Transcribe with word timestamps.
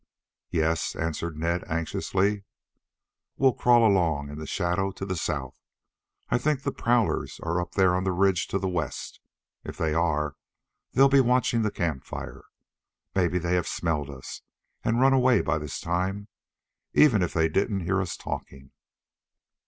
"Yes," 0.49 0.95
answered 0.95 1.37
Ned 1.37 1.63
anxiously. 1.67 2.43
"We'll 3.37 3.53
crawl 3.53 3.85
along 3.85 4.31
in 4.31 4.39
the 4.39 4.47
shadow 4.47 4.89
to 4.89 5.05
the 5.05 5.15
south. 5.15 5.53
I 6.29 6.39
think 6.39 6.63
the 6.63 6.71
prowlers 6.71 7.39
are 7.43 7.61
up 7.61 7.73
there 7.73 7.93
on 7.95 8.03
the 8.03 8.11
ridge 8.11 8.47
to 8.47 8.57
the 8.57 8.67
west. 8.67 9.19
If 9.63 9.77
they 9.77 9.93
are, 9.93 10.37
they'll 10.93 11.07
be 11.07 11.21
watching 11.21 11.61
the 11.61 11.69
camp 11.69 12.03
fire. 12.03 12.45
Maybe 13.13 13.37
they 13.37 13.53
have 13.53 13.67
smelled 13.67 14.09
us 14.09 14.41
and 14.83 14.99
run 14.99 15.13
away 15.13 15.41
by 15.41 15.59
this 15.59 15.79
time, 15.79 16.29
even 16.93 17.21
if 17.21 17.35
they 17.35 17.47
didn't 17.47 17.81
hear 17.81 18.01
us 18.01 18.17
talking." 18.17 18.71